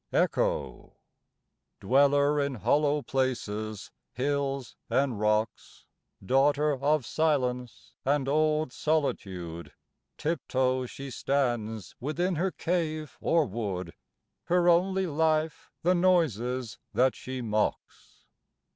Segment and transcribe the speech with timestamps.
[0.11, 0.95] ECHO.
[1.79, 5.85] Dweller in hollow places, hills and rocks,
[6.25, 9.73] Daughter of Silence and old Solitude,
[10.17, 13.93] Tip toe she stands within her cave or wood,
[14.45, 18.25] Her only life the noises that she mocks.